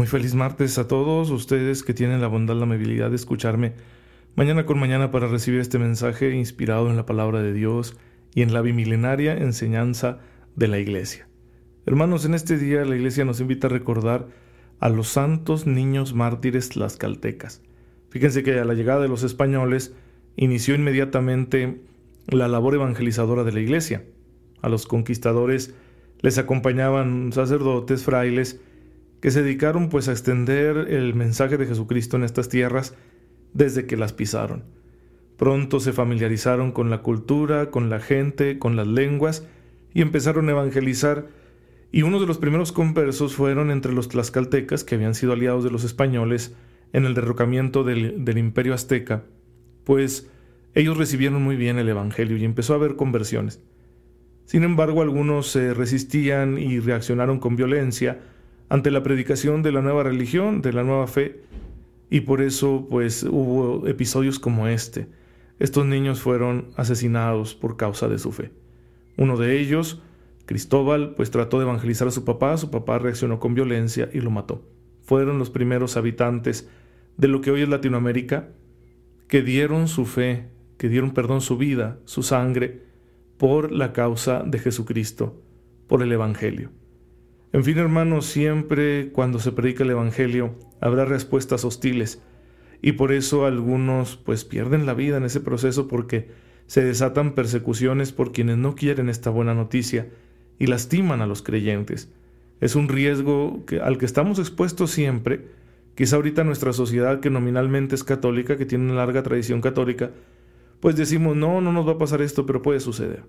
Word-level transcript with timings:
Muy 0.00 0.06
feliz 0.06 0.34
martes 0.34 0.78
a 0.78 0.88
todos 0.88 1.28
ustedes 1.28 1.82
que 1.82 1.92
tienen 1.92 2.22
la 2.22 2.26
bondad, 2.26 2.56
la 2.56 2.62
amabilidad 2.62 3.10
de 3.10 3.16
escucharme 3.16 3.74
mañana 4.34 4.64
con 4.64 4.78
mañana 4.78 5.10
para 5.10 5.28
recibir 5.28 5.60
este 5.60 5.78
mensaje 5.78 6.34
inspirado 6.34 6.88
en 6.88 6.96
la 6.96 7.04
palabra 7.04 7.42
de 7.42 7.52
Dios 7.52 7.98
y 8.34 8.40
en 8.40 8.54
la 8.54 8.62
bimilenaria 8.62 9.36
enseñanza 9.36 10.20
de 10.56 10.68
la 10.68 10.78
Iglesia. 10.78 11.28
Hermanos, 11.84 12.24
en 12.24 12.32
este 12.32 12.56
día 12.56 12.82
la 12.86 12.96
Iglesia 12.96 13.26
nos 13.26 13.40
invita 13.40 13.66
a 13.66 13.70
recordar 13.70 14.28
a 14.78 14.88
los 14.88 15.08
santos 15.08 15.66
niños 15.66 16.14
mártires 16.14 16.70
tlaxcaltecas. 16.70 17.60
Fíjense 18.08 18.42
que 18.42 18.58
a 18.58 18.64
la 18.64 18.72
llegada 18.72 19.02
de 19.02 19.08
los 19.08 19.22
españoles 19.22 19.94
inició 20.34 20.76
inmediatamente 20.76 21.82
la 22.26 22.48
labor 22.48 22.74
evangelizadora 22.74 23.44
de 23.44 23.52
la 23.52 23.60
Iglesia. 23.60 24.04
A 24.62 24.70
los 24.70 24.86
conquistadores 24.86 25.74
les 26.22 26.38
acompañaban 26.38 27.34
sacerdotes, 27.34 28.02
frailes, 28.02 28.62
que 29.20 29.30
se 29.30 29.42
dedicaron 29.42 29.88
pues 29.88 30.08
a 30.08 30.12
extender 30.12 30.76
el 30.88 31.14
mensaje 31.14 31.56
de 31.56 31.66
Jesucristo 31.66 32.16
en 32.16 32.24
estas 32.24 32.48
tierras 32.48 32.94
desde 33.52 33.86
que 33.86 33.96
las 33.96 34.12
pisaron. 34.12 34.64
Pronto 35.36 35.80
se 35.80 35.92
familiarizaron 35.92 36.72
con 36.72 36.90
la 36.90 37.02
cultura, 37.02 37.70
con 37.70 37.90
la 37.90 38.00
gente, 38.00 38.58
con 38.58 38.76
las 38.76 38.86
lenguas 38.86 39.46
y 39.94 40.02
empezaron 40.02 40.48
a 40.48 40.52
evangelizar 40.52 41.28
y 41.92 42.02
uno 42.02 42.20
de 42.20 42.26
los 42.26 42.38
primeros 42.38 42.72
conversos 42.72 43.34
fueron 43.34 43.70
entre 43.70 43.92
los 43.92 44.08
tlaxcaltecas 44.08 44.84
que 44.84 44.94
habían 44.94 45.14
sido 45.14 45.32
aliados 45.32 45.64
de 45.64 45.70
los 45.70 45.84
españoles 45.84 46.54
en 46.92 47.04
el 47.04 47.14
derrocamiento 47.14 47.84
del, 47.84 48.24
del 48.24 48.38
imperio 48.38 48.74
azteca, 48.74 49.24
pues 49.84 50.30
ellos 50.74 50.96
recibieron 50.96 51.42
muy 51.42 51.56
bien 51.56 51.78
el 51.78 51.88
Evangelio 51.88 52.36
y 52.36 52.44
empezó 52.44 52.74
a 52.74 52.76
haber 52.76 52.96
conversiones. 52.96 53.60
Sin 54.44 54.62
embargo, 54.62 55.02
algunos 55.02 55.48
se 55.48 55.74
resistían 55.74 56.58
y 56.58 56.80
reaccionaron 56.80 57.38
con 57.38 57.56
violencia, 57.56 58.20
ante 58.70 58.90
la 58.92 59.02
predicación 59.02 59.62
de 59.62 59.72
la 59.72 59.82
nueva 59.82 60.04
religión, 60.04 60.62
de 60.62 60.72
la 60.72 60.84
nueva 60.84 61.08
fe, 61.08 61.42
y 62.08 62.20
por 62.20 62.40
eso 62.40 62.86
pues 62.88 63.24
hubo 63.24 63.86
episodios 63.86 64.38
como 64.38 64.68
este. 64.68 65.08
Estos 65.58 65.84
niños 65.84 66.20
fueron 66.20 66.68
asesinados 66.76 67.54
por 67.54 67.76
causa 67.76 68.08
de 68.08 68.18
su 68.18 68.32
fe. 68.32 68.52
Uno 69.18 69.36
de 69.36 69.60
ellos, 69.60 70.00
Cristóbal, 70.46 71.14
pues 71.16 71.30
trató 71.30 71.58
de 71.58 71.64
evangelizar 71.64 72.08
a 72.08 72.12
su 72.12 72.24
papá, 72.24 72.56
su 72.56 72.70
papá 72.70 72.98
reaccionó 72.98 73.40
con 73.40 73.54
violencia 73.54 74.08
y 74.12 74.20
lo 74.20 74.30
mató. 74.30 74.64
Fueron 75.02 75.38
los 75.38 75.50
primeros 75.50 75.96
habitantes 75.96 76.68
de 77.16 77.28
lo 77.28 77.40
que 77.40 77.50
hoy 77.50 77.62
es 77.62 77.68
Latinoamérica 77.68 78.50
que 79.26 79.42
dieron 79.42 79.88
su 79.88 80.06
fe, 80.06 80.48
que 80.78 80.88
dieron 80.88 81.10
perdón 81.10 81.40
su 81.40 81.56
vida, 81.58 81.98
su 82.04 82.22
sangre, 82.22 82.84
por 83.36 83.72
la 83.72 83.92
causa 83.92 84.44
de 84.46 84.58
Jesucristo, 84.60 85.42
por 85.88 86.02
el 86.02 86.12
Evangelio. 86.12 86.70
En 87.52 87.64
fin, 87.64 87.78
hermanos, 87.78 88.26
siempre 88.26 89.10
cuando 89.12 89.40
se 89.40 89.50
predica 89.50 89.82
el 89.82 89.90
Evangelio 89.90 90.54
habrá 90.80 91.04
respuestas 91.04 91.64
hostiles 91.64 92.22
y 92.80 92.92
por 92.92 93.12
eso 93.12 93.44
algunos 93.44 94.16
pues 94.16 94.44
pierden 94.44 94.86
la 94.86 94.94
vida 94.94 95.16
en 95.16 95.24
ese 95.24 95.40
proceso 95.40 95.88
porque 95.88 96.28
se 96.66 96.84
desatan 96.84 97.34
persecuciones 97.34 98.12
por 98.12 98.30
quienes 98.30 98.56
no 98.56 98.76
quieren 98.76 99.08
esta 99.08 99.30
buena 99.30 99.52
noticia 99.54 100.08
y 100.60 100.68
lastiman 100.68 101.22
a 101.22 101.26
los 101.26 101.42
creyentes. 101.42 102.12
Es 102.60 102.76
un 102.76 102.88
riesgo 102.88 103.64
al 103.82 103.98
que 103.98 104.06
estamos 104.06 104.38
expuestos 104.38 104.92
siempre. 104.92 105.48
Quizá 105.96 106.16
ahorita 106.16 106.44
nuestra 106.44 106.72
sociedad, 106.72 107.18
que 107.18 107.30
nominalmente 107.30 107.96
es 107.96 108.04
católica, 108.04 108.56
que 108.56 108.66
tiene 108.66 108.84
una 108.84 108.94
larga 108.94 109.24
tradición 109.24 109.60
católica, 109.60 110.12
pues 110.78 110.94
decimos, 110.94 111.36
no, 111.36 111.60
no 111.60 111.72
nos 111.72 111.88
va 111.88 111.92
a 111.92 111.98
pasar 111.98 112.22
esto, 112.22 112.46
pero 112.46 112.62
puede 112.62 112.78
suceder. 112.78 113.24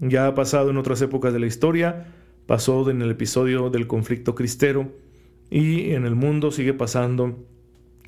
Ya 0.00 0.26
ha 0.26 0.34
pasado 0.34 0.70
en 0.70 0.76
otras 0.76 1.00
épocas 1.02 1.32
de 1.32 1.38
la 1.38 1.46
historia, 1.46 2.06
pasó 2.46 2.88
en 2.90 3.02
el 3.02 3.10
episodio 3.10 3.70
del 3.70 3.86
conflicto 3.86 4.34
cristero 4.34 4.92
y 5.50 5.90
en 5.90 6.04
el 6.04 6.14
mundo 6.14 6.50
sigue 6.50 6.74
pasando 6.74 7.38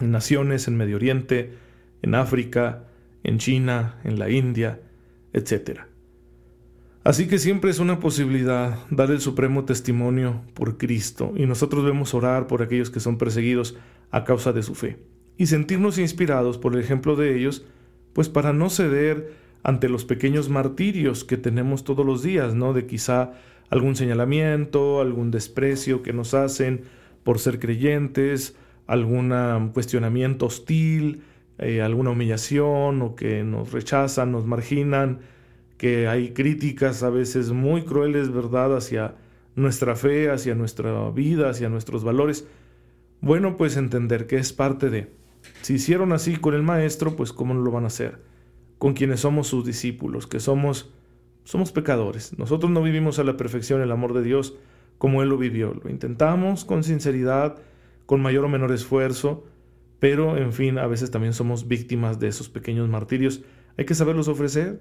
en 0.01 0.11
naciones, 0.11 0.69
en 0.69 0.77
Medio 0.77 0.97
Oriente, 0.97 1.53
en 2.03 2.15
África, 2.15 2.85
en 3.25 3.39
China, 3.39 3.99
en 4.05 4.19
la 4.19 4.31
India, 4.31 4.81
etc. 5.33 5.81
Así 7.05 7.29
que 7.29 7.39
siempre 7.39 7.71
es 7.71 7.79
una 7.79 8.01
posibilidad 8.01 8.79
dar 8.91 9.11
el 9.11 9.21
supremo 9.21 9.65
testimonio 9.65 10.43
por 10.55 10.77
Cristo 10.77 11.33
y 11.37 11.47
nosotros 11.47 11.85
debemos 11.85 12.15
orar 12.15 12.47
por 12.47 12.63
aquellos 12.63 12.91
que 12.91 13.01
son 13.01 13.17
perseguidos 13.17 13.77
a 14.11 14.25
causa 14.25 14.53
de 14.53 14.63
su 14.63 14.75
fe 14.75 14.99
y 15.39 15.47
sentirnos 15.47 15.99
inspirados 15.99 16.59
por 16.59 16.75
el 16.75 16.81
ejemplo 16.81 17.15
de 17.17 17.37
ellos, 17.39 17.65
pues 18.13 18.29
para 18.29 18.53
no 18.53 18.71
ceder 18.71 19.35
ante 19.63 19.89
los 19.89 20.05
pequeños 20.05 20.49
martirios 20.49 21.25
que 21.25 21.37
tenemos 21.37 21.85
todos 21.85 22.07
los 22.07 22.23
días, 22.23 22.55
¿no? 22.55 22.73
De 22.73 22.87
quizá 22.87 23.33
algún 23.71 23.97
señalamiento, 23.97 25.01
algún 25.01 25.31
desprecio 25.31 26.03
que 26.03 26.13
nos 26.13 26.35
hacen 26.35 26.85
por 27.25 27.39
ser 27.39 27.59
creyentes, 27.59 28.57
algún 28.87 29.71
cuestionamiento 29.73 30.47
hostil, 30.47 31.23
eh, 31.59 31.83
alguna 31.83 32.11
humillación 32.11 33.03
o 33.03 33.17
que 33.17 33.43
nos 33.43 33.73
rechazan, 33.73 34.31
nos 34.31 34.47
marginan, 34.47 35.21
que 35.79 36.07
hay 36.09 36.31
críticas 36.33 37.03
a 37.03 37.11
veces 37.11 37.51
muy 37.51 37.83
crueles, 37.83 38.33
¿verdad?, 38.33 38.77
hacia 38.77 39.15
nuestra 39.57 39.97
fe, 39.97 40.31
hacia 40.31 40.55
nuestra 40.55 41.11
vida, 41.11 41.51
hacia 41.51 41.69
nuestros 41.69 42.05
valores. 42.05 42.47
Bueno, 43.21 43.57
pues 43.57 43.77
entender 43.77 44.27
que 44.27 44.37
es 44.37 44.53
parte 44.53 44.91
de. 44.91 45.11
Si 45.63 45.75
hicieron 45.75 46.13
así 46.13 46.37
con 46.37 46.55
el 46.55 46.63
Maestro, 46.63 47.17
pues 47.17 47.33
¿cómo 47.33 47.55
no 47.55 47.61
lo 47.61 47.71
van 47.71 47.85
a 47.85 47.89
hacer? 47.89 48.21
Con 48.79 48.95
quienes 48.95 49.21
somos 49.21 49.49
sus 49.49 49.65
discípulos, 49.65 50.27
que 50.27 50.41
somos 50.41 50.93
somos 51.47 51.71
pecadores. 51.71 52.37
Nosotros 52.37 52.73
no 52.73 52.83
vivimos 52.83 53.21
a 53.21 53.25
la 53.25 53.37
perfección 53.37 53.81
el 53.81 53.93
amor 53.93 54.15
de 54.15 54.25
Dios 54.25 54.57
como 54.99 55.23
Él 55.23 55.29
lo 55.29 55.39
vivió. 55.39 55.75
Lo 55.81 55.89
intentamos 55.89 56.65
con 56.65 56.83
sinceridad, 56.83 57.59
con 58.05 58.21
mayor 58.21 58.45
o 58.45 58.49
menor 58.49 58.73
esfuerzo, 58.73 59.45
pero 60.01 60.37
en 60.37 60.53
fin, 60.53 60.77
a 60.77 60.89
veces 60.89 61.13
también 61.13 61.33
somos 61.33 61.69
víctimas 61.69 62.19
de 62.19 62.27
esos 62.27 62.49
pequeños 62.49 62.89
martirios. 62.89 63.43
Hay 63.79 63.85
que 63.85 63.95
saberlos 63.95 64.27
ofrecer. 64.27 64.81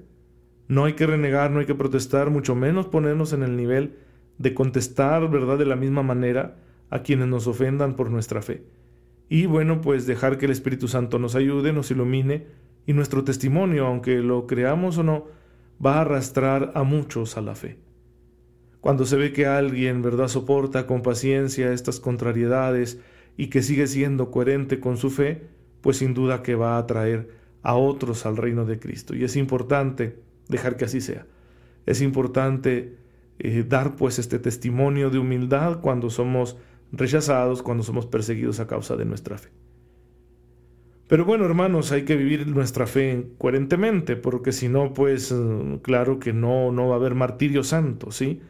No 0.68 0.86
hay 0.86 0.94
que 0.94 1.06
renegar, 1.06 1.52
no 1.52 1.60
hay 1.60 1.68
que 1.68 1.76
protestar, 1.76 2.32
mucho 2.32 2.56
menos 2.56 2.88
ponernos 2.88 3.32
en 3.34 3.44
el 3.44 3.56
nivel 3.56 3.98
de 4.40 4.56
contestar, 4.56 5.30
¿verdad?, 5.30 5.60
de 5.60 5.68
la 5.68 5.76
misma 5.76 6.02
manera 6.02 6.58
a 6.90 7.04
quienes 7.04 7.28
nos 7.28 7.46
ofendan 7.46 7.96
por 7.96 8.10
nuestra 8.10 8.42
fe. 8.42 8.64
Y 9.30 9.46
bueno, 9.46 9.82
pues 9.82 10.08
dejar 10.08 10.40
que 10.40 10.46
el 10.46 10.52
Espíritu 10.52 10.88
Santo 10.88 11.20
nos 11.20 11.36
ayude, 11.36 11.74
nos 11.74 11.92
ilumine 11.92 12.48
y 12.88 12.94
nuestro 12.94 13.24
testimonio, 13.24 13.86
aunque 13.86 14.18
lo 14.18 14.48
creamos 14.48 14.98
o 14.98 15.04
no, 15.04 15.28
va 15.84 15.96
a 15.96 16.02
arrastrar 16.02 16.72
a 16.76 16.84
muchos 16.84 17.38
a 17.38 17.42
la 17.42 17.56
fe. 17.56 17.78
Cuando 18.82 19.06
se 19.06 19.16
ve 19.16 19.34
que 19.34 19.48
alguien, 19.48 20.02
¿verdad?, 20.02 20.28
soporta 20.28 20.86
con 20.86 21.02
paciencia 21.02 21.74
estas 21.74 22.00
contrariedades 22.00 23.00
y 23.36 23.48
que 23.48 23.64
sigue 23.64 23.88
siendo 23.88 24.30
coherente 24.30 24.80
con 24.80 24.98
su 24.98 25.10
fe, 25.10 25.48
pues 25.82 25.98
sin 25.98 26.14
duda 26.14 26.44
que 26.44 26.56
va 26.56 26.76
a 26.76 26.80
atraer 26.80 27.30
a 27.64 27.76
otros 27.76 28.26
al 28.26 28.38
reino 28.38 28.66
de 28.66 28.80
Cristo. 28.80 29.16
Y 29.16 29.24
es 29.24 29.36
importante 29.36 30.20
dejar 30.48 30.78
que 30.78 30.86
así 30.86 31.02
sea. 31.02 31.26
Es 31.86 32.02
importante 32.02 32.98
eh, 33.40 33.66
dar 33.68 33.96
pues 33.96 34.20
este 34.20 34.40
testimonio 34.40 35.10
de 35.10 35.18
humildad 35.18 35.82
cuando 35.82 36.10
somos 36.10 36.58
rechazados, 36.92 37.64
cuando 37.64 37.84
somos 37.84 38.06
perseguidos 38.06 38.60
a 38.60 38.68
causa 38.68 38.96
de 38.96 39.06
nuestra 39.06 39.38
fe. 39.38 39.50
Pero 41.08 41.24
bueno, 41.24 41.46
hermanos, 41.46 41.92
hay 41.92 42.04
que 42.04 42.16
vivir 42.16 42.48
nuestra 42.48 42.88
fe 42.88 43.28
coherentemente, 43.38 44.16
porque 44.16 44.52
si 44.52 44.70
no, 44.70 44.94
pues 44.94 45.32
eh, 45.32 45.80
claro 45.84 46.20
que 46.20 46.34
no, 46.34 46.72
no 46.72 46.88
va 46.88 46.96
a 46.96 46.98
haber 46.98 47.14
martirio 47.14 47.64
santo, 47.64 48.12
¿sí? 48.12 48.42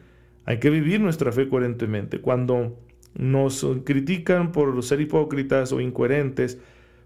Hay 0.46 0.58
que 0.58 0.70
vivir 0.70 1.00
nuestra 1.00 1.32
fe 1.32 1.48
coherentemente. 1.48 2.20
Cuando 2.20 2.78
nos 3.14 3.66
critican 3.84 4.52
por 4.52 4.82
ser 4.82 5.00
hipócritas 5.00 5.72
o 5.72 5.80
incoherentes, 5.80 6.58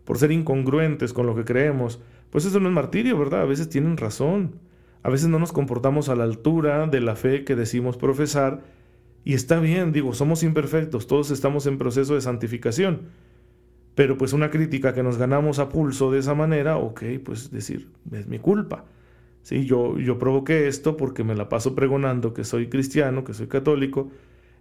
por 0.04 0.18
ser 0.18 0.30
incongruentes 0.30 1.12
con 1.12 1.26
lo 1.26 1.34
que 1.34 1.44
creemos, 1.44 2.00
pues 2.30 2.44
eso 2.44 2.60
no 2.60 2.68
es 2.68 2.74
martirio, 2.74 3.18
¿verdad? 3.18 3.42
A 3.42 3.46
veces 3.46 3.68
tienen 3.68 3.96
razón. 3.96 4.56
A 5.02 5.10
veces 5.10 5.28
no 5.28 5.38
nos 5.38 5.52
comportamos 5.52 6.08
a 6.08 6.14
la 6.14 6.24
altura 6.24 6.86
de 6.86 7.00
la 7.00 7.16
fe 7.16 7.44
que 7.44 7.56
decimos 7.56 7.96
profesar, 7.96 8.62
y 9.24 9.34
está 9.34 9.60
bien, 9.60 9.92
digo, 9.92 10.14
somos 10.14 10.42
imperfectos, 10.42 11.06
todos 11.06 11.30
estamos 11.30 11.66
en 11.66 11.78
proceso 11.78 12.14
de 12.14 12.20
santificación. 12.20 13.02
Pero 13.94 14.16
pues 14.16 14.32
una 14.32 14.50
crítica 14.50 14.94
que 14.94 15.02
nos 15.02 15.18
ganamos 15.18 15.58
a 15.58 15.68
pulso 15.68 16.10
de 16.10 16.20
esa 16.20 16.34
manera, 16.34 16.76
ok, 16.76 17.02
pues 17.24 17.50
decir, 17.50 17.88
es 18.12 18.26
mi 18.28 18.38
culpa. 18.38 18.84
Sí, 19.42 19.64
yo, 19.64 19.98
yo 19.98 20.18
provoqué 20.18 20.68
esto 20.68 20.96
porque 20.96 21.24
me 21.24 21.34
la 21.34 21.48
paso 21.48 21.74
pregonando 21.74 22.34
que 22.34 22.44
soy 22.44 22.68
cristiano, 22.68 23.24
que 23.24 23.34
soy 23.34 23.48
católico, 23.48 24.10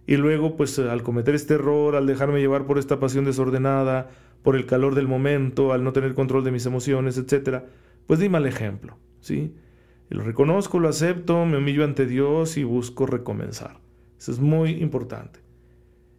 y 0.06 0.16
luego 0.16 0.56
pues 0.56 0.78
al 0.78 1.02
cometer 1.02 1.34
este 1.34 1.54
error, 1.54 1.96
al 1.96 2.06
dejarme 2.06 2.40
llevar 2.40 2.66
por 2.66 2.78
esta 2.78 2.98
pasión 2.98 3.24
desordenada, 3.24 4.10
por 4.42 4.56
el 4.56 4.66
calor 4.66 4.94
del 4.94 5.06
momento, 5.06 5.72
al 5.72 5.84
no 5.84 5.92
tener 5.92 6.14
control 6.14 6.44
de 6.44 6.50
mis 6.50 6.66
emociones, 6.66 7.18
etc., 7.18 7.64
pues 8.06 8.18
di 8.18 8.28
mal 8.28 8.46
ejemplo, 8.46 8.96
¿sí? 9.20 9.54
lo 10.10 10.24
reconozco, 10.24 10.80
lo 10.80 10.88
acepto, 10.88 11.46
me 11.46 11.58
humillo 11.58 11.84
ante 11.84 12.04
Dios 12.04 12.56
y 12.56 12.64
busco 12.64 13.06
recomenzar. 13.06 13.78
Eso 14.18 14.32
es 14.32 14.40
muy 14.40 14.72
importante. 14.82 15.40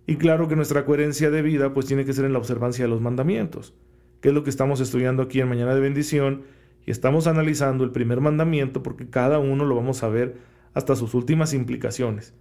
Y 0.07 0.15
claro 0.15 0.47
que 0.47 0.55
nuestra 0.55 0.85
coherencia 0.85 1.29
de 1.29 1.41
vida 1.41 1.73
pues 1.73 1.85
tiene 1.85 2.05
que 2.05 2.13
ser 2.13 2.25
en 2.25 2.33
la 2.33 2.39
observancia 2.39 2.85
de 2.85 2.89
los 2.89 3.01
mandamientos, 3.01 3.73
que 4.19 4.29
es 4.29 4.33
lo 4.33 4.43
que 4.43 4.49
estamos 4.49 4.79
estudiando 4.79 5.23
aquí 5.23 5.39
en 5.39 5.49
Mañana 5.49 5.75
de 5.75 5.81
Bendición 5.81 6.43
y 6.85 6.91
estamos 6.91 7.27
analizando 7.27 7.83
el 7.83 7.91
primer 7.91 8.21
mandamiento 8.21 8.83
porque 8.83 9.09
cada 9.09 9.39
uno 9.39 9.65
lo 9.65 9.75
vamos 9.75 10.03
a 10.03 10.09
ver 10.09 10.37
hasta 10.73 10.95
sus 10.95 11.13
últimas 11.13 11.53
implicaciones. 11.53 12.33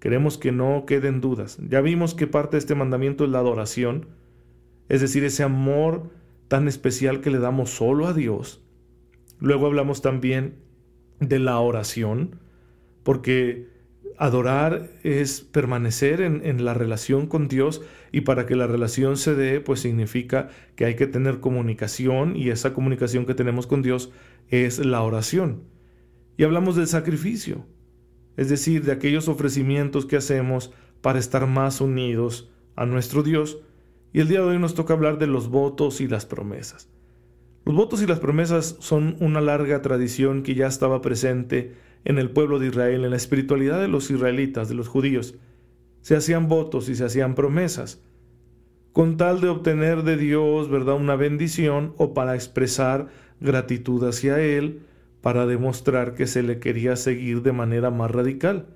Queremos 0.00 0.36
que 0.38 0.52
no 0.52 0.84
queden 0.86 1.20
dudas. 1.20 1.58
Ya 1.68 1.80
vimos 1.80 2.14
que 2.14 2.26
parte 2.26 2.56
de 2.56 2.58
este 2.58 2.74
mandamiento 2.74 3.24
es 3.24 3.30
la 3.30 3.38
adoración, 3.38 4.06
es 4.88 5.00
decir, 5.00 5.24
ese 5.24 5.42
amor 5.42 6.10
tan 6.48 6.68
especial 6.68 7.20
que 7.20 7.30
le 7.30 7.38
damos 7.38 7.70
solo 7.70 8.06
a 8.06 8.12
Dios. 8.12 8.62
Luego 9.40 9.66
hablamos 9.66 10.02
también 10.02 10.56
de 11.18 11.38
la 11.38 11.58
oración, 11.58 12.38
porque 13.02 13.68
adorar 14.18 14.90
es 15.02 15.40
permanecer 15.40 16.20
en, 16.20 16.64
la 16.64 16.74
relación 16.74 17.26
con 17.26 17.48
Dios 17.48 17.82
y 18.12 18.22
para 18.22 18.46
que 18.46 18.56
la 18.56 18.66
relación 18.66 19.16
se 19.16 19.34
dé, 19.34 19.60
pues 19.60 19.80
significa 19.80 20.48
que 20.74 20.84
hay 20.84 20.96
que 20.96 21.06
tener 21.06 21.40
comunicación 21.40 22.36
y 22.36 22.50
esa 22.50 22.72
comunicación 22.72 23.26
que 23.26 23.34
tenemos 23.34 23.66
con 23.66 23.82
Dios 23.82 24.10
es 24.48 24.78
la 24.78 25.02
oración. 25.02 25.64
Y 26.36 26.44
hablamos 26.44 26.76
del 26.76 26.86
sacrificio, 26.86 27.66
es 28.36 28.48
decir, 28.48 28.84
de 28.84 28.92
aquellos 28.92 29.28
ofrecimientos 29.28 30.06
que 30.06 30.16
hacemos 30.16 30.72
para 31.00 31.18
estar 31.18 31.46
más 31.46 31.80
unidos 31.80 32.50
a 32.74 32.86
nuestro 32.86 33.22
Dios. 33.22 33.58
Y 34.12 34.20
el 34.20 34.28
día 34.28 34.40
de 34.40 34.46
hoy 34.46 34.58
nos 34.58 34.74
toca 34.74 34.94
hablar 34.94 35.18
de 35.18 35.26
los 35.26 35.48
votos 35.48 36.00
y 36.00 36.08
las 36.08 36.26
promesas. 36.26 36.88
Los 37.64 37.74
votos 37.74 38.00
y 38.00 38.06
las 38.06 38.20
promesas 38.20 38.76
son 38.78 39.16
una 39.20 39.40
larga 39.40 39.82
tradición 39.82 40.42
que 40.42 40.54
ya 40.54 40.68
estaba 40.68 41.02
presente 41.02 41.74
en 42.06 42.18
el 42.18 42.30
pueblo 42.30 42.60
de 42.60 42.68
Israel, 42.68 43.04
en 43.04 43.10
la 43.10 43.16
espiritualidad 43.16 43.80
de 43.80 43.88
los 43.88 44.12
israelitas, 44.12 44.68
de 44.68 44.76
los 44.76 44.86
judíos. 44.86 45.34
Se 46.02 46.14
hacían 46.14 46.48
votos 46.48 46.88
y 46.88 46.94
se 46.94 47.04
hacían 47.04 47.34
promesas, 47.34 48.00
con 48.92 49.16
tal 49.16 49.40
de 49.40 49.48
obtener 49.48 50.04
de 50.04 50.16
Dios, 50.16 50.70
¿verdad?, 50.70 50.94
una 50.94 51.16
bendición 51.16 51.94
o 51.98 52.14
para 52.14 52.36
expresar 52.36 53.08
gratitud 53.40 54.04
hacia 54.04 54.38
Él, 54.38 54.82
para 55.20 55.46
demostrar 55.46 56.14
que 56.14 56.28
se 56.28 56.44
le 56.44 56.60
quería 56.60 56.94
seguir 56.94 57.42
de 57.42 57.50
manera 57.50 57.90
más 57.90 58.12
radical. 58.12 58.68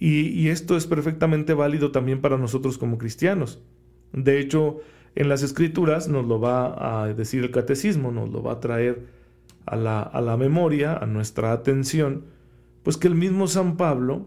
Y, 0.00 0.30
y 0.30 0.48
esto 0.48 0.76
es 0.76 0.88
perfectamente 0.88 1.54
válido 1.54 1.92
también 1.92 2.20
para 2.20 2.38
nosotros 2.38 2.76
como 2.76 2.98
cristianos. 2.98 3.62
De 4.12 4.40
hecho, 4.40 4.80
en 5.14 5.28
las 5.28 5.44
escrituras 5.44 6.08
nos 6.08 6.26
lo 6.26 6.40
va 6.40 7.04
a 7.04 7.14
decir 7.14 7.44
el 7.44 7.52
catecismo, 7.52 8.10
nos 8.10 8.30
lo 8.30 8.42
va 8.42 8.54
a 8.54 8.60
traer 8.60 9.21
a 9.66 9.76
la, 9.76 10.02
a 10.02 10.20
la 10.20 10.36
memoria, 10.36 10.96
a 10.96 11.06
nuestra 11.06 11.52
atención, 11.52 12.24
pues 12.82 12.96
que 12.96 13.08
el 13.08 13.14
mismo 13.14 13.46
San 13.46 13.76
Pablo 13.76 14.26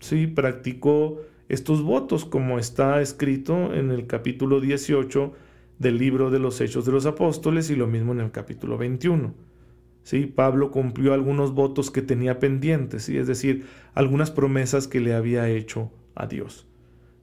sí 0.00 0.26
practicó 0.26 1.20
estos 1.48 1.82
votos 1.82 2.24
como 2.24 2.58
está 2.58 3.00
escrito 3.00 3.74
en 3.74 3.90
el 3.90 4.06
capítulo 4.06 4.60
18 4.60 5.32
del 5.78 5.98
libro 5.98 6.30
de 6.30 6.38
los 6.38 6.60
Hechos 6.60 6.84
de 6.84 6.92
los 6.92 7.06
Apóstoles 7.06 7.70
y 7.70 7.76
lo 7.76 7.86
mismo 7.86 8.12
en 8.12 8.20
el 8.20 8.30
capítulo 8.30 8.78
21. 8.78 9.34
Sí, 10.02 10.26
Pablo 10.26 10.70
cumplió 10.70 11.12
algunos 11.12 11.54
votos 11.54 11.90
que 11.90 12.02
tenía 12.02 12.38
pendientes, 12.38 13.04
¿sí? 13.04 13.18
es 13.18 13.26
decir, 13.26 13.66
algunas 13.94 14.30
promesas 14.30 14.88
que 14.88 15.00
le 15.00 15.14
había 15.14 15.48
hecho 15.48 15.90
a 16.14 16.26
Dios. 16.26 16.66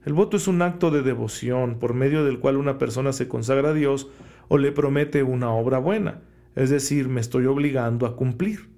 El 0.04 0.12
voto 0.12 0.36
es 0.36 0.48
un 0.48 0.62
acto 0.62 0.90
de 0.90 1.02
devoción 1.02 1.78
por 1.78 1.94
medio 1.94 2.24
del 2.24 2.38
cual 2.38 2.56
una 2.56 2.78
persona 2.78 3.12
se 3.12 3.28
consagra 3.28 3.70
a 3.70 3.74
Dios 3.74 4.08
o 4.48 4.58
le 4.58 4.72
promete 4.72 5.22
una 5.22 5.50
obra 5.50 5.78
buena, 5.78 6.22
es 6.58 6.70
decir, 6.70 7.08
me 7.08 7.20
estoy 7.20 7.46
obligando 7.46 8.04
a 8.04 8.16
cumplir. 8.16 8.68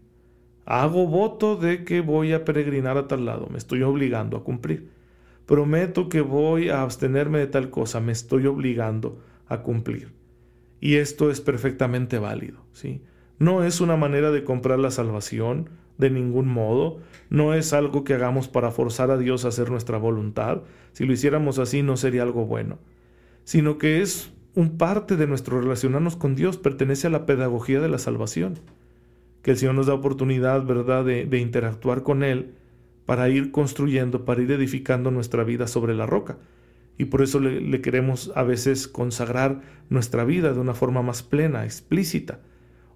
Hago 0.67 1.07
voto 1.07 1.57
de 1.57 1.83
que 1.83 2.03
voy 2.03 2.35
a 2.35 2.45
peregrinar 2.45 2.99
a 2.99 3.09
tal 3.09 3.25
lado, 3.25 3.49
me 3.51 3.57
estoy 3.57 3.83
obligando 3.83 4.37
a 4.37 4.45
cumplir. 4.45 4.91
Prometo 5.47 6.11
que 6.11 6.21
voy 6.21 6.69
a 6.69 6.83
abstenerme 6.83 7.39
de 7.39 7.47
tal 7.47 7.71
cosa, 7.71 7.99
me 8.01 8.13
estoy 8.13 8.47
obligando 8.47 9.23
a 9.47 9.63
cumplir. 9.63 10.13
Y 10.79 10.97
esto 10.97 11.31
es 11.31 11.41
perfectamente 11.41 12.19
válido, 12.19 12.61
¿sí? 12.75 13.01
No 13.39 13.65
es 13.65 13.81
una 13.81 13.97
manera 13.97 14.31
de 14.31 14.45
comprar 14.45 14.79
la 14.79 14.91
salvación, 14.91 15.71
de 15.97 16.11
ningún 16.11 16.49
modo, 16.49 16.99
no 17.31 17.55
es 17.55 17.73
algo 17.73 18.05
que 18.05 18.13
hagamos 18.13 18.47
para 18.47 18.71
forzar 18.71 19.11
a 19.11 19.17
Dios 19.17 19.47
a 19.47 19.49
hacer 19.49 19.71
nuestra 19.71 19.97
voluntad, 19.97 20.65
si 20.93 21.07
lo 21.07 21.15
hiciéramos 21.15 21.59
así 21.59 21.83
no 21.83 21.97
sería 21.97 22.25
algo 22.25 22.45
bueno, 22.45 22.79
sino 23.45 23.79
que 23.79 24.03
es 24.03 24.35
un 24.55 24.79
parte 24.79 25.17
de 25.17 25.27
nuestro 25.27 25.61
relacionarnos 25.61 26.17
con 26.17 26.35
Dios, 26.35 26.57
pertenece 26.57 27.07
a 27.07 27.11
la 27.11 27.27
pedagogía 27.27 27.81
de 27.81 27.89
la 27.89 27.99
salvación, 27.99 28.59
que 29.43 29.53
el 29.53 29.57
Señor 29.57 29.75
nos 29.75 29.87
da 29.87 29.95
oportunidad, 29.95 30.65
¿verdad?, 30.65 31.05
de, 31.05 31.39
interactuar 31.39 32.03
con 32.03 32.23
Él 32.23 32.55
para 33.07 33.29
ir 33.29 33.51
construyendo, 33.51 34.25
para 34.25 34.43
ir 34.43 34.51
edificando 34.53 35.11
nuestra 35.11 35.45
vida 35.45 35.67
sobre 35.67 35.95
la 35.95 36.07
roca. 36.07 36.39
Y 36.99 37.07
por 37.07 37.23
eso 37.23 37.41
le 37.41 37.81
queremos 37.81 38.31
a 38.35 38.43
veces 38.43 38.87
consagrar 38.87 39.63
nuestra 39.89 40.25
vida 40.25 40.53
de 40.53 40.61
una 40.61 40.75
forma 40.75 41.01
más 41.03 41.23
plena, 41.23 41.65
explícita 41.65 42.41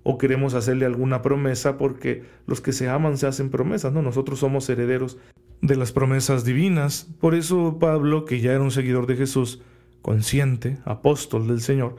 o 0.04 0.18
queremos 0.18 0.54
hacerle 0.54 0.86
alguna 0.86 1.22
promesa 1.22 1.76
porque 1.78 2.22
los 2.46 2.60
que 2.60 2.72
se 2.72 2.88
aman 2.88 3.16
se 3.16 3.26
hacen 3.26 3.50
promesas, 3.50 3.92
¿no? 3.92 4.02
Nosotros 4.02 4.38
somos 4.38 4.68
herederos 4.68 5.16
de 5.62 5.76
las 5.76 5.92
promesas 5.92 6.44
divinas. 6.44 7.08
Por 7.20 7.34
eso 7.34 7.78
Pablo, 7.78 8.26
que 8.26 8.40
ya 8.40 8.52
era 8.52 8.60
un 8.60 8.70
seguidor 8.70 9.06
de 9.06 9.16
Jesús, 9.16 9.62
consciente, 10.04 10.76
apóstol 10.84 11.48
del 11.48 11.62
Señor, 11.62 11.96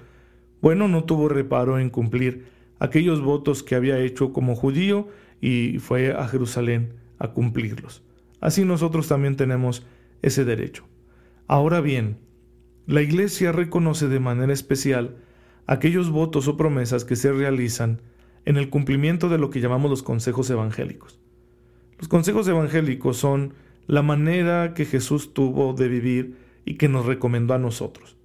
bueno, 0.61 0.87
no 0.87 1.05
tuvo 1.05 1.27
reparo 1.27 1.79
en 1.79 1.89
cumplir 1.89 2.45
aquellos 2.77 3.19
votos 3.19 3.63
que 3.63 3.73
había 3.73 3.97
hecho 3.97 4.31
como 4.31 4.55
judío 4.55 5.07
y 5.41 5.79
fue 5.79 6.13
a 6.13 6.27
Jerusalén 6.27 6.93
a 7.17 7.29
cumplirlos. 7.29 8.03
Así 8.41 8.63
nosotros 8.63 9.07
también 9.07 9.35
tenemos 9.35 9.87
ese 10.21 10.45
derecho. 10.45 10.85
Ahora 11.47 11.81
bien, 11.81 12.19
la 12.85 13.01
Iglesia 13.01 13.51
reconoce 13.51 14.07
de 14.07 14.19
manera 14.19 14.53
especial 14.53 15.15
aquellos 15.65 16.11
votos 16.11 16.47
o 16.47 16.57
promesas 16.57 17.05
que 17.05 17.15
se 17.15 17.31
realizan 17.31 18.03
en 18.45 18.57
el 18.57 18.69
cumplimiento 18.69 19.29
de 19.29 19.39
lo 19.39 19.49
que 19.49 19.61
llamamos 19.61 19.89
los 19.89 20.03
consejos 20.03 20.47
evangélicos. 20.51 21.19
Los 21.97 22.07
consejos 22.07 22.47
evangélicos 22.47 23.17
son 23.17 23.55
la 23.87 24.03
manera 24.03 24.75
que 24.75 24.85
Jesús 24.85 25.33
tuvo 25.33 25.74
de 25.74 25.88
vivir 25.88 26.44
y 26.65 26.75
que 26.75 26.89
nos 26.89 27.05
recomendó 27.05 27.53
a 27.53 27.60
nosotros. 27.60 28.17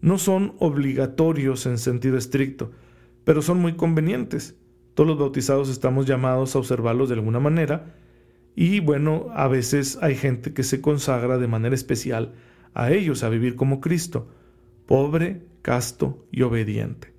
No 0.00 0.18
son 0.18 0.54
obligatorios 0.58 1.66
en 1.66 1.78
sentido 1.78 2.16
estricto, 2.16 2.72
pero 3.24 3.42
son 3.42 3.58
muy 3.58 3.74
convenientes. 3.74 4.56
Todos 4.94 5.08
los 5.08 5.18
bautizados 5.18 5.68
estamos 5.68 6.06
llamados 6.06 6.54
a 6.54 6.58
observarlos 6.58 7.08
de 7.08 7.14
alguna 7.14 7.40
manera 7.40 7.94
y 8.56 8.80
bueno, 8.80 9.26
a 9.34 9.48
veces 9.48 9.98
hay 10.00 10.16
gente 10.16 10.54
que 10.54 10.62
se 10.62 10.80
consagra 10.80 11.36
de 11.36 11.46
manera 11.46 11.74
especial 11.74 12.32
a 12.72 12.90
ellos, 12.90 13.22
a 13.22 13.28
vivir 13.28 13.54
como 13.54 13.82
Cristo, 13.82 14.30
pobre, 14.86 15.42
casto 15.60 16.26
y 16.32 16.40
obediente. 16.42 17.12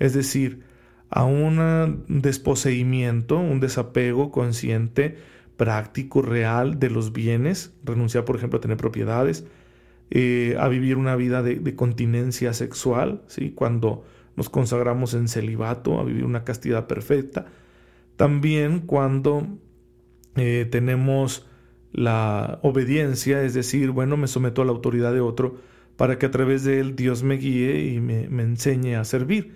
Es 0.00 0.14
decir, 0.14 0.64
a 1.08 1.24
un 1.24 2.04
desposeimiento, 2.08 3.38
un 3.38 3.60
desapego 3.60 4.32
consciente, 4.32 5.18
práctico, 5.56 6.22
real 6.22 6.80
de 6.80 6.90
los 6.90 7.12
bienes, 7.12 7.72
renunciar, 7.84 8.24
por 8.24 8.36
ejemplo, 8.36 8.58
a 8.58 8.60
tener 8.60 8.76
propiedades, 8.76 9.46
eh, 10.10 10.56
a 10.58 10.68
vivir 10.68 10.96
una 10.96 11.16
vida 11.16 11.42
de, 11.42 11.74
continencia 11.76 12.52
sexual, 12.52 13.22
¿sí? 13.28 13.50
cuando 13.50 14.04
nos 14.36 14.48
consagramos 14.48 15.14
en 15.14 15.28
celibato, 15.28 16.00
a 16.00 16.04
vivir 16.04 16.24
una 16.24 16.44
castidad 16.44 16.86
perfecta. 16.86 17.46
También 18.16 18.80
cuando 18.80 19.46
eh, 20.36 20.66
tenemos 20.70 21.46
la 21.92 22.58
obediencia, 22.62 23.42
es 23.42 23.54
decir, 23.54 23.90
bueno, 23.90 24.16
me 24.16 24.26
someto 24.26 24.62
a 24.62 24.64
la 24.64 24.72
autoridad 24.72 25.12
de 25.12 25.20
otro, 25.20 25.56
para 25.96 26.18
que 26.18 26.26
a 26.26 26.30
través 26.30 26.64
de 26.64 26.80
él 26.80 26.96
Dios 26.96 27.22
me 27.22 27.36
guíe 27.36 27.92
y 27.92 28.00
me, 28.00 28.24
enseñe 28.42 28.96
a 28.96 29.04
servir. 29.04 29.54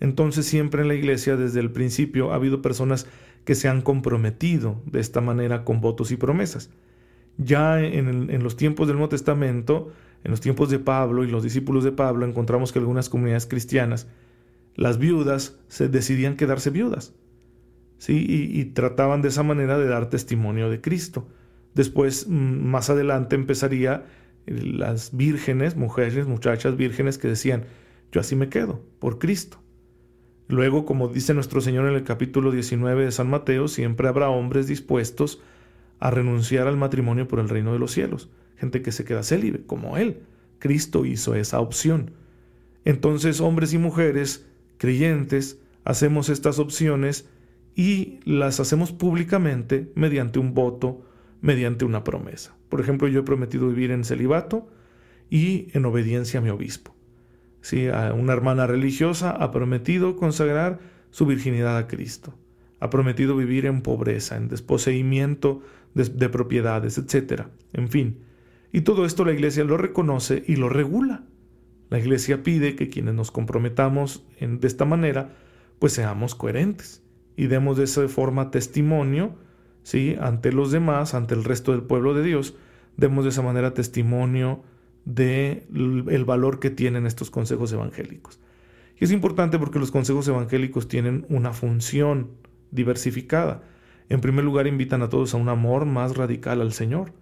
Entonces 0.00 0.44
siempre 0.44 0.82
en 0.82 0.88
la 0.88 0.94
iglesia 0.94 1.36
desde 1.36 1.60
el 1.60 1.70
principio 1.70 2.32
ha 2.32 2.34
habido 2.34 2.62
personas 2.62 3.06
que 3.44 3.54
se 3.54 3.68
han 3.68 3.80
comprometido 3.80 4.82
de 4.86 5.00
esta 5.00 5.20
manera 5.20 5.64
con 5.64 5.80
votos 5.80 6.10
y 6.10 6.16
promesas. 6.16 6.70
Ya 7.36 7.80
en, 7.80 8.42
los 8.42 8.56
tiempos 8.56 8.86
del 8.86 8.96
Nuevo 8.96 9.08
Testamento, 9.08 9.92
en 10.22 10.30
los 10.30 10.40
tiempos 10.40 10.70
de 10.70 10.78
Pablo 10.78 11.24
y 11.24 11.30
los 11.30 11.42
discípulos 11.42 11.84
de 11.84 11.92
Pablo, 11.92 12.26
encontramos 12.26 12.72
que 12.72 12.78
algunas 12.78 13.08
comunidades 13.08 13.46
cristianas, 13.46 14.08
las 14.76 14.98
viudas 14.98 15.58
se 15.68 15.88
decidían 15.88 16.36
quedarse 16.36 16.70
viudas. 16.70 17.14
¿sí? 17.98 18.24
Y, 18.28 18.60
y 18.60 18.64
trataban 18.66 19.22
de 19.22 19.28
esa 19.28 19.42
manera 19.42 19.78
de 19.78 19.86
dar 19.86 20.10
testimonio 20.10 20.70
de 20.70 20.80
Cristo. 20.80 21.26
Después, 21.74 22.28
mm, 22.28 22.32
más 22.32 22.90
adelante, 22.90 23.34
empezaría 23.34 24.04
las 24.46 25.16
vírgenes, 25.16 25.76
mujeres, 25.76 26.26
muchachas 26.26 26.76
vírgenes 26.76 27.18
que 27.18 27.28
decían, 27.28 27.64
yo 28.12 28.20
así 28.20 28.36
me 28.36 28.48
quedo, 28.48 28.82
por 28.98 29.18
Cristo. 29.18 29.58
Luego, 30.46 30.84
como 30.84 31.08
dice 31.08 31.34
nuestro 31.34 31.60
Señor 31.60 31.88
en 31.88 31.94
el 31.94 32.04
capítulo 32.04 32.50
19 32.50 33.06
de 33.06 33.12
San 33.12 33.30
Mateo, 33.30 33.66
siempre 33.66 34.08
habrá 34.08 34.28
hombres 34.28 34.66
dispuestos 34.66 35.42
a 36.04 36.10
renunciar 36.10 36.66
al 36.66 36.76
matrimonio 36.76 37.26
por 37.26 37.40
el 37.40 37.48
reino 37.48 37.72
de 37.72 37.78
los 37.78 37.92
cielos. 37.92 38.28
Gente 38.56 38.82
que 38.82 38.92
se 38.92 39.06
queda 39.06 39.22
célibe, 39.22 39.64
como 39.64 39.96
Él. 39.96 40.20
Cristo 40.58 41.06
hizo 41.06 41.34
esa 41.34 41.60
opción. 41.60 42.10
Entonces, 42.84 43.40
hombres 43.40 43.72
y 43.72 43.78
mujeres 43.78 44.46
creyentes 44.76 45.62
hacemos 45.82 46.28
estas 46.28 46.58
opciones 46.58 47.26
y 47.74 48.20
las 48.24 48.60
hacemos 48.60 48.92
públicamente 48.92 49.90
mediante 49.94 50.38
un 50.38 50.52
voto, 50.52 51.06
mediante 51.40 51.86
una 51.86 52.04
promesa. 52.04 52.54
Por 52.68 52.82
ejemplo, 52.82 53.08
yo 53.08 53.20
he 53.20 53.24
prometido 53.24 53.68
vivir 53.68 53.90
en 53.90 54.04
celibato 54.04 54.68
y 55.30 55.68
en 55.72 55.86
obediencia 55.86 56.40
a 56.40 56.42
mi 56.42 56.50
obispo. 56.50 56.94
¿Sí? 57.62 57.86
Una 57.88 58.34
hermana 58.34 58.66
religiosa 58.66 59.30
ha 59.30 59.50
prometido 59.50 60.16
consagrar 60.16 60.80
su 61.10 61.24
virginidad 61.24 61.78
a 61.78 61.86
Cristo. 61.86 62.34
Ha 62.84 62.90
prometido 62.90 63.34
vivir 63.34 63.64
en 63.64 63.80
pobreza, 63.80 64.36
en 64.36 64.48
desposeimiento 64.48 65.62
de, 65.94 66.04
de 66.04 66.28
propiedades, 66.28 66.98
etc. 66.98 67.44
En 67.72 67.88
fin. 67.88 68.18
Y 68.72 68.82
todo 68.82 69.06
esto 69.06 69.24
la 69.24 69.32
iglesia 69.32 69.64
lo 69.64 69.76
reconoce 69.76 70.44
y 70.46 70.56
lo 70.56 70.68
regula. 70.68 71.24
La 71.90 71.98
iglesia 71.98 72.42
pide 72.42 72.76
que 72.76 72.88
quienes 72.88 73.14
nos 73.14 73.30
comprometamos 73.30 74.26
en, 74.38 74.60
de 74.60 74.66
esta 74.66 74.84
manera, 74.84 75.32
pues 75.78 75.92
seamos 75.92 76.34
coherentes 76.34 77.02
y 77.36 77.46
demos 77.46 77.76
de 77.76 77.84
esa 77.84 78.06
forma 78.08 78.50
testimonio, 78.50 79.36
¿sí? 79.82 80.16
Ante 80.20 80.52
los 80.52 80.72
demás, 80.72 81.14
ante 81.14 81.34
el 81.34 81.44
resto 81.44 81.72
del 81.72 81.82
pueblo 81.82 82.14
de 82.14 82.22
Dios, 82.22 82.56
demos 82.96 83.24
de 83.24 83.30
esa 83.30 83.42
manera 83.42 83.74
testimonio 83.74 84.62
de 85.04 85.66
el 85.70 86.24
valor 86.24 86.60
que 86.60 86.70
tienen 86.70 87.06
estos 87.06 87.30
consejos 87.30 87.72
evangélicos. 87.72 88.40
Y 88.98 89.04
es 89.04 89.12
importante 89.12 89.58
porque 89.58 89.78
los 89.78 89.90
consejos 89.90 90.26
evangélicos 90.28 90.88
tienen 90.88 91.26
una 91.28 91.52
función 91.52 92.30
diversificada. 92.74 93.62
En 94.08 94.20
primer 94.20 94.44
lugar, 94.44 94.66
invitan 94.66 95.02
a 95.02 95.08
todos 95.08 95.32
a 95.32 95.38
un 95.38 95.48
amor 95.48 95.86
más 95.86 96.16
radical 96.16 96.60
al 96.60 96.72
Señor. 96.72 97.12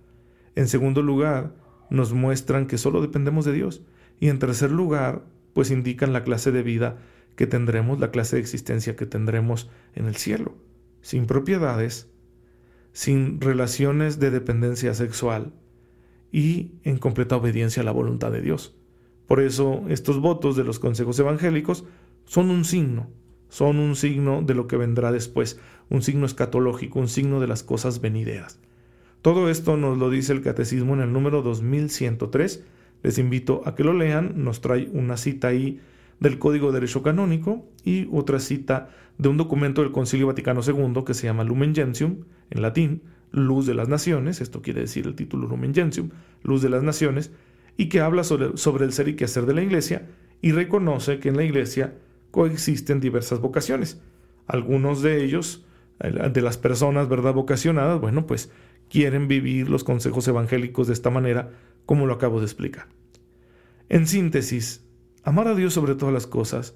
En 0.57 0.67
segundo 0.67 1.03
lugar, 1.03 1.55
nos 1.91 2.13
muestran 2.13 2.67
que 2.67 2.79
solo 2.79 3.01
dependemos 3.01 3.45
de 3.45 3.53
Dios. 3.53 3.83
Y 4.19 4.29
en 4.29 4.39
tercer 4.39 4.73
lugar, 4.73 5.25
pues 5.53 5.71
indican 5.71 6.13
la 6.13 6.25
clase 6.25 6.51
de 6.51 6.63
vida 6.63 6.99
que 7.37 7.47
tendremos, 7.47 8.01
la 8.01 8.11
clase 8.11 8.37
de 8.37 8.43
existencia 8.43 8.97
que 8.97 9.07
tendremos 9.07 9.71
en 9.95 10.07
el 10.07 10.17
cielo, 10.17 10.55
sin 11.01 11.27
propiedades, 11.27 12.09
sin 12.93 13.41
relaciones 13.41 14.19
de 14.19 14.31
dependencia 14.31 14.95
sexual 14.95 15.53
y 16.31 16.73
en 16.85 16.99
completa 16.99 17.37
obediencia 17.37 17.83
a 17.83 17.85
la 17.85 17.93
voluntad 17.93 18.33
de 18.33 18.43
Dios. 18.43 18.75
Por 19.27 19.41
eso 19.41 19.85
estos 19.89 20.21
votos 20.21 20.57
de 20.57 20.65
los 20.65 20.79
consejos 20.79 21.19
evangélicos 21.19 21.85
son 22.25 22.51
un 22.51 22.65
signo, 22.65 23.09
son 23.53 23.79
un 23.81 23.97
signo 23.97 24.41
de 24.41 24.55
lo 24.55 24.67
que 24.67 24.79
vendrá 24.79 25.13
después, 25.13 25.61
un 25.91 26.01
signo 26.01 26.25
escatológico, 26.25 26.99
un 26.99 27.09
signo 27.09 27.39
de 27.39 27.47
las 27.47 27.63
cosas 27.63 28.01
venideras. 28.01 28.59
Todo 29.21 29.51
esto 29.51 29.77
nos 29.77 29.99
lo 29.99 30.09
dice 30.09 30.33
el 30.33 30.41
Catecismo 30.41 30.95
en 30.95 31.03
el 31.03 31.13
número 31.13 31.43
2103. 31.43 32.65
Les 33.03 33.19
invito 33.19 33.61
a 33.67 33.75
que 33.75 33.85
lo 33.85 33.93
lean, 33.93 34.43
nos 34.43 34.63
trae 34.63 34.89
una 34.95 35.19
cita 35.19 35.49
ahí 35.49 35.81
del 36.19 36.39
Código 36.39 36.69
de 36.69 36.81
Derecho 36.81 37.03
Canónico 37.03 37.67
y 37.85 38.09
otra 38.11 38.41
cita 38.41 38.89
de 39.19 39.29
un 39.29 39.37
documento 39.37 39.83
del 39.83 39.93
Concilio 39.93 40.29
Vaticano 40.29 40.63
II 40.67 41.05
que 41.05 41.13
se 41.13 41.27
llama 41.27 41.45
Lumen 41.45 41.75
Gentium, 41.75 42.25
en 42.49 42.63
latín, 42.63 43.03
Luz 43.33 43.67
de 43.67 43.75
las 43.75 43.87
Naciones, 43.87 44.41
esto 44.41 44.63
quiere 44.63 44.81
decir 44.81 45.07
el 45.07 45.15
título 45.15 45.47
Lumen 45.47 45.75
Gentium, 45.75 46.09
Luz 46.43 46.63
de 46.63 46.71
las 46.71 46.83
Naciones, 46.83 47.33
y 47.77 47.91
que 47.91 48.01
habla 48.01 48.25
sobre, 48.25 48.57
sobre 48.57 48.87
el 48.87 48.95
ser 48.95 49.09
y 49.09 49.15
quehacer 49.15 49.45
de 49.45 49.53
la 49.53 49.63
Iglesia 49.63 50.09
y 50.41 50.53
reconoce 50.53 51.19
que 51.19 51.29
en 51.29 51.37
la 51.37 51.45
Iglesia 51.45 51.93
coexisten 52.33 52.99
diversas 52.99 53.41
vocaciones. 53.41 54.01
Algunos 54.49 55.03
de 55.03 55.23
ellos, 55.23 55.65
de 56.01 56.43
las 56.43 56.59
personas, 56.59 57.09
¿verdad?, 57.09 57.35
vocacionadas, 57.35 58.01
bueno, 58.01 58.27
pues 58.27 58.51
quieren 58.89 59.29
vivir 59.29 59.71
los 59.71 59.85
consejos 59.85 60.27
evangélicos 60.27 60.89
de 60.89 60.95
esta 60.95 61.11
manera, 61.11 61.51
como 61.87 62.07
lo 62.07 62.15
acabo 62.15 62.41
de 62.41 62.47
explicar. 62.47 62.89
En 63.89 64.09
síntesis, 64.09 64.85
amar 65.23 65.47
a 65.47 65.55
Dios 65.55 65.75
sobre 65.75 65.95
todas 65.95 66.13
las 66.13 66.27
cosas 66.27 66.75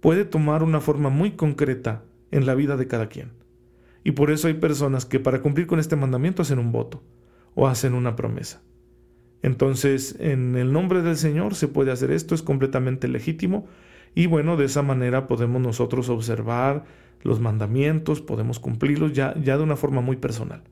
puede 0.00 0.24
tomar 0.24 0.62
una 0.62 0.80
forma 0.80 1.10
muy 1.10 1.32
concreta 1.32 2.02
en 2.30 2.46
la 2.46 2.54
vida 2.54 2.76
de 2.76 2.88
cada 2.88 3.08
quien. 3.08 3.32
Y 4.02 4.12
por 4.12 4.30
eso 4.30 4.48
hay 4.48 4.54
personas 4.54 5.06
que 5.06 5.20
para 5.20 5.40
cumplir 5.40 5.66
con 5.66 5.78
este 5.78 5.96
mandamiento 5.96 6.42
hacen 6.42 6.58
un 6.58 6.72
voto 6.72 7.02
o 7.54 7.68
hacen 7.68 7.94
una 7.94 8.16
promesa. 8.16 8.62
Entonces, 9.40 10.16
en 10.20 10.56
el 10.56 10.72
nombre 10.72 11.02
del 11.02 11.16
Señor 11.16 11.54
se 11.54 11.68
puede 11.68 11.92
hacer 11.92 12.10
esto, 12.10 12.34
es 12.34 12.42
completamente 12.42 13.08
legítimo 13.08 13.66
y 14.14 14.26
bueno, 14.26 14.56
de 14.56 14.66
esa 14.66 14.82
manera 14.82 15.26
podemos 15.26 15.60
nosotros 15.60 16.08
observar 16.08 16.84
los 17.22 17.40
mandamientos, 17.40 18.20
podemos 18.20 18.60
cumplirlos 18.60 19.12
ya, 19.12 19.34
ya 19.42 19.56
de 19.56 19.62
una 19.62 19.76
forma 19.76 20.00
muy 20.00 20.16
personal. 20.16 20.62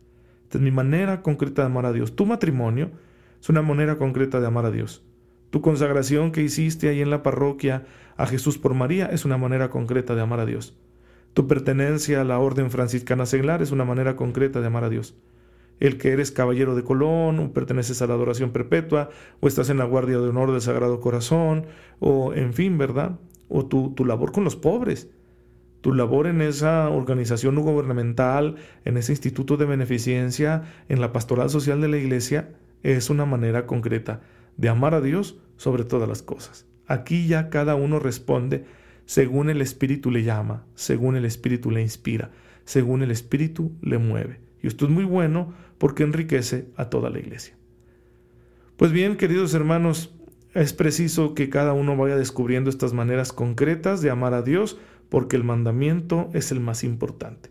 Mi 0.58 0.70
manera 0.70 1.22
concreta 1.22 1.62
de 1.62 1.66
amar 1.66 1.86
a 1.86 1.92
Dios. 1.92 2.14
Tu 2.14 2.26
matrimonio 2.26 2.90
es 3.40 3.48
una 3.48 3.62
manera 3.62 3.96
concreta 3.96 4.38
de 4.38 4.46
amar 4.46 4.66
a 4.66 4.70
Dios. 4.70 5.02
Tu 5.50 5.60
consagración 5.60 6.30
que 6.30 6.42
hiciste 6.42 6.88
ahí 6.88 7.00
en 7.00 7.10
la 7.10 7.22
parroquia 7.22 7.86
a 8.16 8.26
Jesús 8.26 8.58
por 8.58 8.74
María 8.74 9.06
es 9.06 9.24
una 9.24 9.38
manera 9.38 9.70
concreta 9.70 10.14
de 10.14 10.20
amar 10.20 10.40
a 10.40 10.46
Dios. 10.46 10.76
Tu 11.34 11.48
pertenencia 11.48 12.20
a 12.20 12.24
la 12.24 12.38
Orden 12.38 12.70
Franciscana 12.70 13.24
Seglar 13.24 13.62
es 13.62 13.70
una 13.70 13.84
manera 13.84 14.16
concreta 14.16 14.60
de 14.60 14.66
amar 14.66 14.84
a 14.84 14.90
Dios. 14.90 15.16
El 15.80 15.96
que 15.96 16.12
eres 16.12 16.30
caballero 16.30 16.74
de 16.74 16.84
Colón, 16.84 17.38
o 17.38 17.52
perteneces 17.52 18.02
a 18.02 18.06
la 18.06 18.14
adoración 18.14 18.50
perpetua, 18.50 19.08
o 19.40 19.48
estás 19.48 19.70
en 19.70 19.78
la 19.78 19.84
guardia 19.84 20.18
de 20.18 20.28
honor 20.28 20.52
del 20.52 20.60
Sagrado 20.60 21.00
Corazón, 21.00 21.66
o 21.98 22.34
en 22.34 22.52
fin, 22.52 22.76
¿verdad? 22.76 23.18
O 23.54 23.66
tu, 23.66 23.92
tu 23.94 24.06
labor 24.06 24.32
con 24.32 24.44
los 24.44 24.56
pobres, 24.56 25.10
tu 25.82 25.92
labor 25.92 26.26
en 26.26 26.40
esa 26.40 26.88
organización 26.88 27.56
no 27.56 27.60
gubernamental, 27.60 28.56
en 28.84 28.96
ese 28.96 29.12
instituto 29.12 29.56
de 29.56 29.66
beneficencia, 29.66 30.62
en 30.88 31.00
la 31.00 31.12
pastoral 31.12 31.50
social 31.50 31.80
de 31.80 31.88
la 31.88 31.98
iglesia, 31.98 32.54
es 32.82 33.10
una 33.10 33.26
manera 33.26 33.66
concreta 33.66 34.22
de 34.56 34.68
amar 34.68 34.94
a 34.94 35.00
Dios 35.00 35.38
sobre 35.56 35.84
todas 35.84 36.08
las 36.08 36.22
cosas. 36.22 36.66
Aquí 36.86 37.26
ya 37.26 37.50
cada 37.50 37.74
uno 37.74 37.98
responde 37.98 38.64
según 39.06 39.50
el 39.50 39.60
Espíritu 39.60 40.10
le 40.10 40.22
llama, 40.22 40.64
según 40.74 41.16
el 41.16 41.24
Espíritu 41.24 41.70
le 41.70 41.82
inspira, 41.82 42.30
según 42.64 43.02
el 43.02 43.10
Espíritu 43.10 43.72
le 43.82 43.98
mueve. 43.98 44.40
Y 44.62 44.68
esto 44.68 44.86
es 44.86 44.90
muy 44.90 45.04
bueno 45.04 45.52
porque 45.78 46.04
enriquece 46.04 46.68
a 46.76 46.90
toda 46.90 47.10
la 47.10 47.18
iglesia. 47.18 47.56
Pues 48.76 48.92
bien, 48.92 49.16
queridos 49.16 49.52
hermanos, 49.54 50.14
es 50.54 50.72
preciso 50.72 51.34
que 51.34 51.48
cada 51.48 51.72
uno 51.72 51.96
vaya 51.96 52.16
descubriendo 52.16 52.70
estas 52.70 52.92
maneras 52.92 53.32
concretas 53.32 54.02
de 54.02 54.10
amar 54.10 54.34
a 54.34 54.42
Dios 54.42 54.78
porque 55.08 55.36
el 55.36 55.44
mandamiento 55.44 56.30
es 56.32 56.52
el 56.52 56.60
más 56.60 56.84
importante 56.84 57.50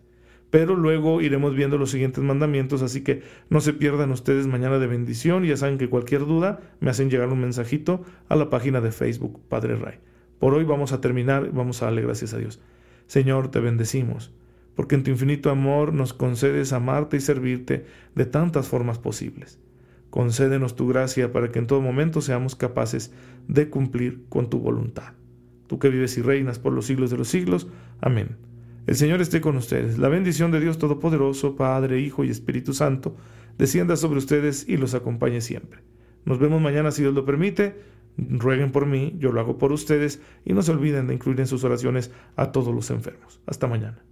pero 0.52 0.76
luego 0.76 1.22
iremos 1.22 1.56
viendo 1.56 1.78
los 1.78 1.92
siguientes 1.92 2.24
mandamientos, 2.24 2.82
así 2.82 3.02
que 3.04 3.24
no 3.50 3.62
se 3.62 3.74
pierdan 3.74 4.12
ustedes 4.12 4.48
mañana 4.48 4.78
de 4.78 4.88
bendición, 4.88 5.46
ya 5.46 5.56
saben 5.56 5.78
que 5.78 5.90
cualquier 5.90 6.26
duda 6.26 6.60
me 6.82 6.92
hacen 6.92 7.10
llegar 7.10 7.30
un 7.30 7.40
mensajito 7.40 8.04
a 8.28 8.36
la 8.36 8.50
página 8.50 8.82
de 8.82 8.92
Facebook 8.92 9.42
Padre 9.48 9.78
Ray. 9.78 9.96
Por 10.40 10.54
hoy 10.54 10.66
vamos 10.66 10.92
a 10.92 11.00
terminar, 11.00 11.52
vamos 11.54 11.82
a 11.82 11.86
darle 11.86 12.02
gracias 12.02 12.34
a 12.34 12.38
Dios. 12.38 12.60
Señor, 13.08 13.50
te 13.50 13.62
bendecimos, 13.62 14.34
porque 14.76 14.96
en 14.96 15.04
tu 15.04 15.12
infinito 15.12 15.50
amor 15.50 15.94
nos 15.94 16.14
concedes 16.14 16.74
amarte 16.74 17.16
y 17.18 17.22
servirte 17.22 17.86
de 18.14 18.26
tantas 18.26 18.68
formas 18.68 19.00
posibles. 19.00 19.58
Concédenos 20.12 20.76
tu 20.76 20.88
gracia 20.88 21.32
para 21.32 21.52
que 21.52 21.60
en 21.60 21.68
todo 21.68 21.82
momento 21.82 22.22
seamos 22.22 22.56
capaces 22.56 23.14
de 23.48 23.70
cumplir 23.70 24.26
con 24.28 24.50
tu 24.50 24.60
voluntad. 24.60 25.14
Tú 25.68 25.80
que 25.80 25.90
vives 25.90 26.18
y 26.18 26.22
reinas 26.22 26.60
por 26.60 26.74
los 26.74 26.86
siglos 26.86 27.10
de 27.12 27.18
los 27.18 27.30
siglos. 27.30 27.68
Amén. 28.02 28.36
El 28.88 28.96
Señor 28.96 29.22
esté 29.22 29.40
con 29.40 29.56
ustedes. 29.56 29.98
La 29.98 30.10
bendición 30.10 30.52
de 30.52 30.60
Dios 30.60 30.78
Todopoderoso, 30.78 31.56
Padre, 31.56 32.02
Hijo 32.02 32.26
y 32.26 32.30
Espíritu 32.30 32.74
Santo, 32.74 33.16
descienda 33.58 33.96
sobre 33.96 34.18
ustedes 34.18 34.68
y 34.68 34.76
los 34.76 34.94
acompañe 34.96 35.40
siempre. 35.40 35.80
Nos 36.26 36.40
vemos 36.40 36.62
mañana 36.62 36.92
si 36.92 37.04
Dios 37.04 37.14
lo 37.14 37.24
permite. 37.24 37.76
Rueguen 38.18 38.74
por 38.74 38.86
mí, 38.86 39.16
yo 39.18 39.32
lo 39.32 39.40
hago 39.40 39.58
por 39.58 39.72
ustedes 39.72 40.22
y 40.44 40.52
no 40.52 40.62
se 40.62 40.74
olviden 40.74 41.08
de 41.08 41.14
incluir 41.14 41.40
en 41.40 41.48
sus 41.48 41.64
oraciones 41.64 42.12
a 42.36 42.52
todos 42.52 42.76
los 42.76 42.90
enfermos. 42.90 43.40
Hasta 43.46 43.66
mañana. 43.68 44.04